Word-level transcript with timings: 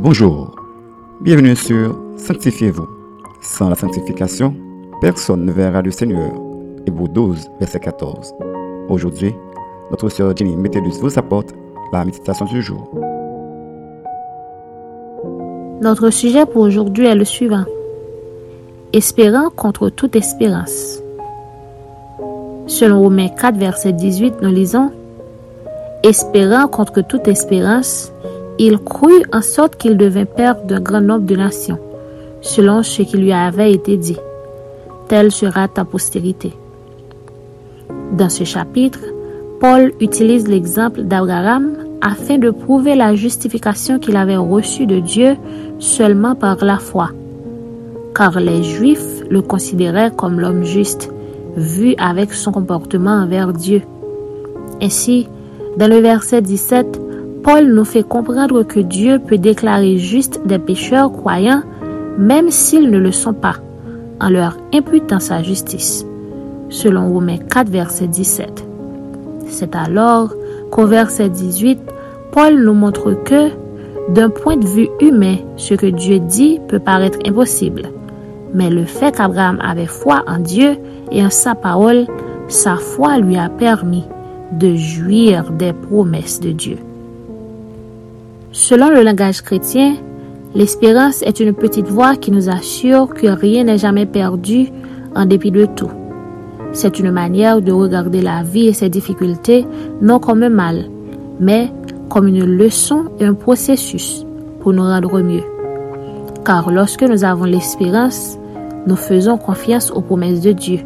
Bonjour, 0.00 0.54
bienvenue 1.20 1.56
sur 1.56 2.00
Sanctifiez-vous. 2.16 2.86
Sans 3.40 3.68
la 3.68 3.74
sanctification, 3.74 4.54
personne 5.00 5.44
ne 5.44 5.50
verra 5.50 5.82
le 5.82 5.90
Seigneur. 5.90 6.30
Hébreu 6.86 7.08
12, 7.08 7.50
verset 7.58 7.80
14. 7.80 8.32
Aujourd'hui, 8.88 9.34
notre 9.90 10.08
sœur 10.08 10.36
Jenny 10.36 10.56
Métellus 10.56 11.00
vous 11.00 11.18
apporte 11.18 11.52
la 11.92 12.04
méditation 12.04 12.46
du 12.46 12.62
jour. 12.62 12.88
Notre 15.82 16.10
sujet 16.10 16.46
pour 16.46 16.62
aujourd'hui 16.62 17.06
est 17.06 17.16
le 17.16 17.24
suivant. 17.24 17.64
Espérant 18.92 19.50
contre 19.50 19.88
toute 19.88 20.14
espérance. 20.14 21.00
Selon 22.68 23.00
Romains 23.00 23.30
4, 23.30 23.56
verset 23.56 23.94
18, 23.94 24.42
nous 24.42 24.50
lisons 24.50 24.92
Espérant 26.04 26.68
contre 26.68 27.00
toute 27.00 27.26
espérance, 27.26 28.12
il 28.58 28.78
crut 28.78 29.24
en 29.32 29.40
sorte 29.40 29.76
qu'il 29.76 29.96
devint 29.96 30.24
père 30.24 30.56
d'un 30.64 30.80
grand 30.80 31.00
nombre 31.00 31.26
de 31.26 31.36
nations, 31.36 31.78
selon 32.40 32.82
ce 32.82 33.02
qui 33.02 33.16
lui 33.16 33.32
avait 33.32 33.72
été 33.72 33.96
dit. 33.96 34.18
Telle 35.08 35.30
sera 35.30 35.68
ta 35.68 35.84
postérité. 35.84 36.52
Dans 38.12 38.28
ce 38.28 38.44
chapitre, 38.44 39.00
Paul 39.60 39.92
utilise 40.00 40.48
l'exemple 40.48 41.02
d'Abraham 41.02 41.72
afin 42.00 42.38
de 42.38 42.50
prouver 42.50 42.94
la 42.94 43.14
justification 43.14 43.98
qu'il 43.98 44.16
avait 44.16 44.36
reçue 44.36 44.86
de 44.86 45.00
Dieu 45.00 45.36
seulement 45.78 46.34
par 46.34 46.64
la 46.64 46.78
foi. 46.78 47.10
Car 48.14 48.38
les 48.40 48.62
Juifs 48.62 49.22
le 49.30 49.42
considéraient 49.42 50.10
comme 50.10 50.40
l'homme 50.40 50.64
juste, 50.64 51.10
vu 51.56 51.94
avec 51.98 52.32
son 52.32 52.52
comportement 52.52 53.22
envers 53.22 53.52
Dieu. 53.52 53.82
Ainsi, 54.80 55.28
dans 55.76 55.88
le 55.88 55.98
verset 55.98 56.42
17, 56.42 57.07
Paul 57.50 57.64
nous 57.72 57.86
fait 57.86 58.02
comprendre 58.02 58.62
que 58.62 58.78
Dieu 58.78 59.18
peut 59.18 59.38
déclarer 59.38 59.96
juste 59.96 60.42
des 60.44 60.58
pécheurs 60.58 61.10
croyants 61.10 61.62
même 62.18 62.50
s'ils 62.50 62.90
ne 62.90 62.98
le 62.98 63.10
sont 63.10 63.32
pas, 63.32 63.54
en 64.20 64.28
leur 64.28 64.58
imputant 64.74 65.18
sa 65.18 65.42
justice. 65.42 66.04
Selon 66.68 67.08
Romains 67.10 67.38
4, 67.38 67.70
verset 67.70 68.06
17. 68.06 68.66
C'est 69.46 69.74
alors 69.74 70.34
qu'au 70.70 70.84
verset 70.84 71.30
18, 71.30 71.80
Paul 72.32 72.62
nous 72.62 72.74
montre 72.74 73.14
que, 73.24 73.48
d'un 74.10 74.28
point 74.28 74.58
de 74.58 74.66
vue 74.66 74.90
humain, 75.00 75.36
ce 75.56 75.72
que 75.72 75.86
Dieu 75.86 76.18
dit 76.18 76.60
peut 76.68 76.80
paraître 76.80 77.18
impossible. 77.26 77.84
Mais 78.52 78.68
le 78.68 78.84
fait 78.84 79.16
qu'Abraham 79.16 79.58
avait 79.62 79.86
foi 79.86 80.22
en 80.26 80.38
Dieu 80.38 80.76
et 81.10 81.24
en 81.24 81.30
sa 81.30 81.54
parole, 81.54 82.08
sa 82.48 82.76
foi 82.76 83.16
lui 83.16 83.38
a 83.38 83.48
permis 83.48 84.04
de 84.52 84.74
jouir 84.74 85.50
des 85.50 85.72
promesses 85.72 86.40
de 86.40 86.52
Dieu. 86.52 86.76
Selon 88.60 88.88
le 88.90 89.04
langage 89.04 89.42
chrétien, 89.42 89.94
l'espérance 90.52 91.22
est 91.22 91.38
une 91.38 91.54
petite 91.54 91.86
voix 91.86 92.16
qui 92.16 92.32
nous 92.32 92.50
assure 92.50 93.14
que 93.14 93.28
rien 93.28 93.62
n'est 93.62 93.78
jamais 93.78 94.04
perdu 94.04 94.72
en 95.14 95.26
dépit 95.26 95.52
de 95.52 95.64
tout. 95.64 95.92
C'est 96.72 96.98
une 96.98 97.12
manière 97.12 97.62
de 97.62 97.70
regarder 97.70 98.20
la 98.20 98.42
vie 98.42 98.66
et 98.66 98.72
ses 98.72 98.88
difficultés 98.88 99.64
non 100.02 100.18
comme 100.18 100.42
un 100.42 100.48
mal, 100.48 100.86
mais 101.38 101.70
comme 102.08 102.26
une 102.26 102.44
leçon 102.44 103.04
et 103.20 103.26
un 103.26 103.34
processus 103.34 104.26
pour 104.58 104.72
nous 104.72 104.82
rendre 104.82 105.20
mieux. 105.20 105.44
Car 106.44 106.72
lorsque 106.72 107.04
nous 107.04 107.22
avons 107.22 107.44
l'espérance, 107.44 108.40
nous 108.88 108.96
faisons 108.96 109.38
confiance 109.38 109.92
aux 109.92 110.00
promesses 110.00 110.40
de 110.40 110.50
Dieu. 110.50 110.80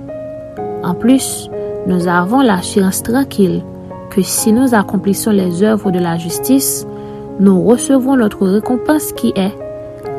En 0.85 0.93
plus, 0.93 1.49
nous 1.87 2.07
avons 2.07 2.43
l'assurance 2.43 3.03
tranquille 3.03 3.63
que 4.11 4.21
si 4.21 4.53
nous 4.53 4.75
accomplissons 4.75 5.31
les 5.31 5.63
œuvres 5.63 5.91
de 5.91 5.99
la 5.99 6.19
justice, 6.19 6.87
nous 7.43 7.61
recevons 7.65 8.15
notre 8.15 8.47
récompense 8.47 9.13
qui 9.13 9.33
est 9.35 9.53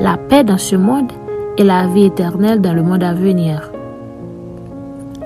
la 0.02 0.18
paix 0.18 0.44
dans 0.44 0.58
ce 0.58 0.76
monde 0.76 1.10
et 1.58 1.64
la 1.64 1.88
vie 1.88 2.04
éternelle 2.04 2.60
dans 2.60 2.74
le 2.74 2.84
monde 2.84 3.02
à 3.02 3.14
venir. 3.14 3.72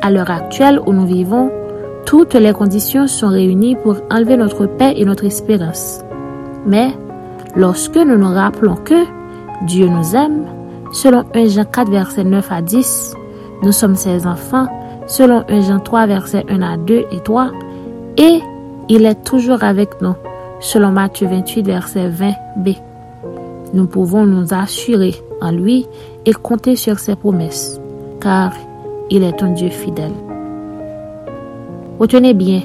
À 0.03 0.11
l'heure 0.11 0.29
actuelle 0.29 0.79
où 0.85 0.93
nous 0.93 1.07
vivons, 1.07 1.49
toutes 2.05 2.35
les 2.35 2.53
conditions 2.53 3.07
sont 3.07 3.29
réunies 3.29 3.75
pour 3.75 3.95
enlever 4.11 4.37
notre 4.37 4.67
paix 4.67 4.93
et 4.95 5.05
notre 5.05 5.25
espérance. 5.25 6.01
Mais 6.67 6.89
lorsque 7.55 7.97
nous 7.97 8.15
nous 8.15 8.31
rappelons 8.31 8.75
que 8.75 9.03
Dieu 9.65 9.87
nous 9.87 10.15
aime, 10.15 10.45
selon 10.93 11.23
1 11.33 11.47
Jean 11.47 11.65
4 11.65 11.89
verset 11.89 12.23
9 12.23 12.51
à 12.51 12.61
10, 12.61 13.15
nous 13.63 13.71
sommes 13.71 13.95
ses 13.95 14.27
enfants 14.27 14.67
selon 15.07 15.43
1 15.49 15.61
Jean 15.61 15.79
3, 15.79 16.05
verset 16.05 16.45
1 16.47 16.61
à 16.61 16.77
2 16.77 17.05
et 17.11 17.19
3, 17.23 17.49
et 18.17 18.39
il 18.87 19.03
est 19.03 19.23
toujours 19.23 19.63
avec 19.63 19.99
nous, 19.99 20.13
selon 20.59 20.91
Matthieu 20.91 21.27
28, 21.27 21.63
verset 21.63 22.09
20b. 22.09 22.77
Nous 23.73 23.87
pouvons 23.87 24.25
nous 24.25 24.53
assurer 24.53 25.15
en 25.41 25.51
lui 25.51 25.87
et 26.25 26.33
compter 26.33 26.75
sur 26.75 26.99
ses 26.99 27.15
promesses, 27.15 27.79
car 28.19 28.53
il 29.09 29.23
est 29.23 29.43
un 29.43 29.51
Dieu 29.51 29.69
fidèle. 29.69 30.13
Retenez 31.99 32.33
bien, 32.33 32.61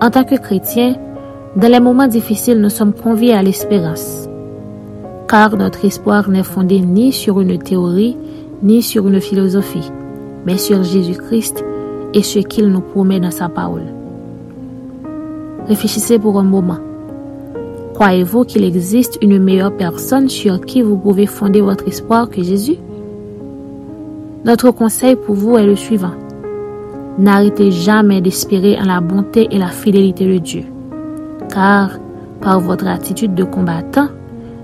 en 0.00 0.10
tant 0.10 0.24
que 0.24 0.36
chrétiens, 0.36 0.96
dans 1.56 1.70
les 1.70 1.80
moments 1.80 2.06
difficiles, 2.06 2.60
nous 2.60 2.70
sommes 2.70 2.92
conviés 2.92 3.34
à 3.34 3.42
l'espérance, 3.42 4.28
car 5.28 5.56
notre 5.56 5.84
espoir 5.84 6.28
n'est 6.28 6.42
fondé 6.42 6.80
ni 6.80 7.12
sur 7.12 7.40
une 7.40 7.58
théorie, 7.58 8.16
ni 8.62 8.82
sur 8.82 9.08
une 9.08 9.20
philosophie, 9.20 9.90
mais 10.46 10.58
sur 10.58 10.82
Jésus-Christ 10.82 11.64
et 12.14 12.22
ce 12.22 12.40
qu'il 12.40 12.68
nous 12.68 12.80
promet 12.80 13.20
dans 13.20 13.30
sa 13.30 13.48
parole. 13.48 13.86
Réfléchissez 15.66 16.18
pour 16.18 16.38
un 16.38 16.44
moment. 16.44 16.78
Croyez-vous 18.00 18.44
qu'il 18.44 18.64
existe 18.64 19.18
une 19.20 19.38
meilleure 19.38 19.76
personne 19.76 20.30
sur 20.30 20.62
qui 20.62 20.80
vous 20.80 20.96
pouvez 20.96 21.26
fonder 21.26 21.60
votre 21.60 21.86
espoir 21.86 22.30
que 22.30 22.42
Jésus? 22.42 22.76
Notre 24.46 24.70
conseil 24.70 25.16
pour 25.16 25.34
vous 25.34 25.58
est 25.58 25.66
le 25.66 25.76
suivant. 25.76 26.14
N'arrêtez 27.18 27.70
jamais 27.70 28.22
d'espérer 28.22 28.78
en 28.80 28.86
la 28.86 29.02
bonté 29.02 29.48
et 29.50 29.58
la 29.58 29.66
fidélité 29.66 30.24
de 30.26 30.38
Dieu, 30.38 30.62
car 31.52 31.90
par 32.40 32.60
votre 32.60 32.86
attitude 32.86 33.34
de 33.34 33.44
combattant, 33.44 34.08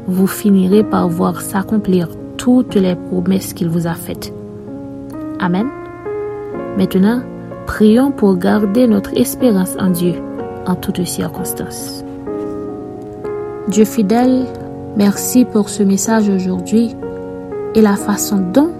vous 0.07 0.27
finirez 0.27 0.83
par 0.83 1.07
voir 1.07 1.43
s'accomplir 1.43 2.09
toutes 2.39 2.75
les 2.77 2.95
promesses 2.95 3.53
qu'il 3.53 3.69
vous 3.69 3.87
a 3.87 3.93
faites. 3.93 4.33
Amen. 5.41 5.67
Maintenant, 6.79 7.21
prions 7.67 8.13
pour 8.13 8.39
garder 8.39 8.87
notre 8.87 9.15
espérance 9.15 9.77
en 9.79 9.91
Dieu 9.91 10.15
en 10.67 10.75
toutes 10.75 11.05
circonstances. 11.05 12.06
Dieu 13.69 13.85
fidèle, 13.85 14.47
merci 14.97 15.45
pour 15.45 15.69
ce 15.69 15.83
message 15.83 16.29
aujourd'hui 16.29 16.95
et 17.75 17.81
la 17.81 17.97
façon 17.97 18.39
dont 18.53 18.71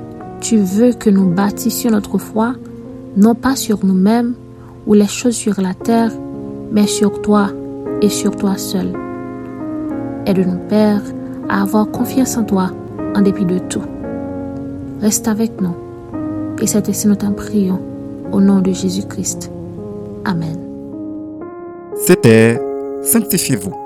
tu 0.41 0.59
veux 0.59 0.93
que 0.93 1.11
nous 1.11 1.29
bâtissions 1.29 1.91
notre 1.91 2.19
foi, 2.19 2.55
non 3.17 3.35
pas 3.35 3.57
sur 3.57 3.85
nous-mêmes 3.85 4.35
ou 4.87 4.95
les 4.95 5.09
choses 5.09 5.35
sur 5.35 5.61
la 5.61 5.75
terre, 5.75 6.13
mais 6.71 6.87
sur 6.87 7.21
toi 7.21 7.49
et 8.01 8.09
sur 8.09 8.37
toi 8.37 8.57
seul. 8.57 8.93
Aide-nous, 10.25 10.59
Père, 10.69 11.03
à 11.49 11.63
avoir 11.63 11.91
confiance 11.91 12.37
en 12.37 12.45
toi 12.45 12.71
en 13.17 13.23
dépit 13.23 13.45
de 13.45 13.59
tout. 13.59 13.83
Reste 15.01 15.27
avec 15.27 15.61
nous 15.61 15.75
et 16.63 16.67
c'est 16.69 16.89
ainsi 16.89 17.09
nous 17.09 17.17
t'en 17.17 17.33
prions 17.33 17.81
au 18.31 18.41
nom 18.41 18.61
de 18.61 18.71
Jésus-Christ. 18.71 19.51
Amen. 20.25 20.59
C'était 21.97 22.61
Sanctifiez-vous. 23.03 23.86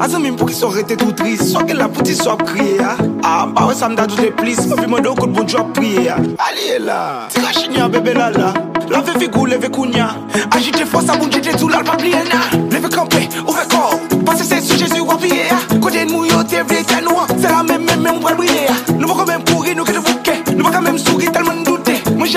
Azen 0.00 0.22
mim 0.22 0.36
pou 0.36 0.46
ki 0.48 0.54
so 0.54 0.68
rete 0.74 0.96
tout 0.98 1.12
tris 1.12 1.42
So 1.52 1.60
ke 1.66 1.74
la 1.76 1.88
pouti 1.88 2.14
so 2.14 2.32
ap 2.32 2.42
kriye 2.46 2.76
ya. 2.78 2.96
Ah, 3.22 3.42
A 3.42 3.46
mba 3.46 3.68
we 3.68 3.74
sam 3.74 3.94
da 3.94 4.06
samda 4.06 4.16
doute 4.16 4.36
plis. 4.36 4.60
Mwen 4.66 4.82
fi 4.82 4.86
mwen 4.90 5.02
do 5.02 5.14
kout 5.14 5.34
bonjou 5.36 5.60
ap 5.60 5.72
priye 5.76 6.04
ya. 6.06 6.16
Aliye 6.46 6.78
la. 6.78 7.28
Ti 7.28 7.40
Tira 7.40 7.52
chinya 7.52 7.88
bebe 7.88 8.14
la 8.14 8.30
la 8.30 8.52
lala 8.52 8.88
Lave 8.90 9.18
figou 9.20 9.46
leve 9.46 9.68
kounya. 9.70 10.08
Ajite 10.50 10.86
fosa 10.86 11.16
bonjite 11.16 11.56
tout 11.58 11.68
lal 11.68 11.84
pa 11.84 11.96
pliye 11.96 12.22
na. 12.30 12.40
Leve 12.72 12.88
kampe 12.88 13.22
ouve 13.46 13.66
kor. 13.70 13.98
Pase 14.24 14.44
se 14.44 14.60
sou 14.60 14.78
jesu 14.78 15.02
wapiye 15.06 15.48
ya. 15.50 15.58
Kote 15.80 16.04
nou 16.10 16.24
yo 16.24 16.42
te 16.44 16.62
vle 16.62 16.84
ten 16.84 17.10
wan 17.12 17.28
Se 17.38 17.48
la 17.48 17.62
men 17.62 17.84
men 17.84 18.02
men 18.02 18.22
mwen 18.22 18.36
priye 18.42 18.64
ya. 18.68 18.77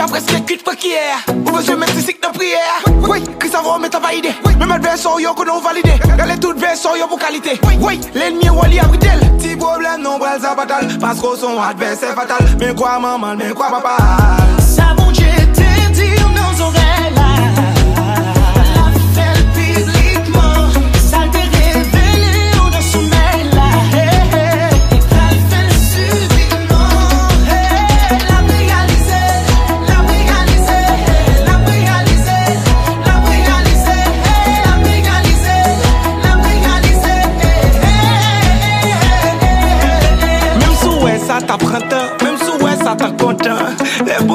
Doute 0.02 0.08
Mwen 0.08 0.08
ja 0.08 0.08
preske 0.08 0.46
kit 0.46 0.64
pa 0.64 0.76
kiye 0.76 0.96
ya 0.96 1.20
Ou 1.28 1.52
bezwe 1.52 1.76
men 1.76 1.90
si 1.90 2.02
sik 2.02 2.22
de 2.22 2.46
ya 2.46 2.92
Oui, 3.08 3.24
Chris 3.40 3.54
avon 3.56 3.80
men 3.80 3.92
ta 3.92 4.00
pa 4.00 4.14
ide 4.14 4.34
Men 4.58 4.68
met 4.68 4.82
verso 4.82 5.20
yo 5.20 5.34
konon 5.34 5.62
valide 5.62 6.00
Gale 6.18 6.40
tout 6.40 6.58
verso 6.58 6.96
yo 6.96 7.08
pou 7.08 7.18
kalite 7.18 7.60
Oui, 7.82 8.00
l'ennemi 8.14 8.50
wali 8.50 8.80
abritel 8.80 9.20
Ti 9.40 9.56
problem 9.56 10.02
non 10.02 10.18
bre 10.18 10.30
bal 10.30 10.42
sa 10.42 10.56
patal 10.56 10.88
Pasko 11.00 11.36
son 11.36 11.62
adverse 11.62 12.14
fatal. 12.16 12.46
Men 12.60 12.76
kwa 12.76 13.00
maman, 13.00 13.38
men 13.38 13.54
kwa 13.54 13.70
papa? 13.70 14.51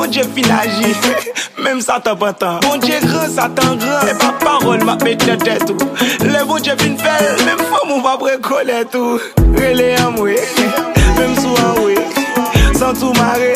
bon 0.06 0.12
Dje 0.12 0.24
finaji 0.34 0.94
Mem 1.58 1.80
sa 1.80 2.00
ta 2.00 2.14
patan 2.14 2.60
Bon 2.60 2.78
Dje 2.80 3.00
gran 3.00 3.30
sa 3.30 3.48
tan 3.48 3.78
gran 3.78 4.08
E 4.08 4.14
pa 4.18 4.32
parol 4.40 4.84
ma 4.84 4.96
met 5.04 5.26
nan 5.26 5.38
tet 5.38 5.70
ou 5.70 5.76
Le 6.22 6.44
bon 6.46 6.58
Dje 6.62 6.76
fin 6.78 6.96
fel 6.96 7.44
Mem 7.46 7.58
fom 7.70 7.96
ou 7.96 8.02
pa 8.02 8.16
pre 8.20 8.36
kolet 8.42 8.94
ou 8.94 9.18
Rele 9.58 9.94
amwe 10.04 10.36
Mem 11.18 11.34
sou 11.40 11.56
anwe 11.66 11.96
San 12.78 12.94
tou 12.94 13.12
mare 13.18 13.54